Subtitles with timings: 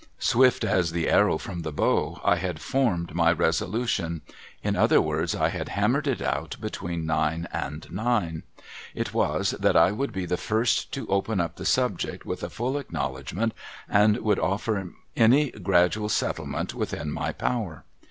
[0.17, 4.73] Swift as the arrow from the bow, I had formed my resolution; SOMEBODY IN PRINT
[4.73, 8.41] 319 in other words, I had hammered it out between nine and nine.
[8.95, 12.49] It Avas, that I would be the first to open up the subject with a
[12.49, 13.53] full acknowledgment,
[13.87, 17.83] and would offer any gradual settlement within my power.